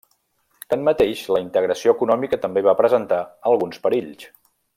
[0.73, 3.21] Tanmateix, la integració econòmica també va presentar
[3.53, 4.27] alguns perills.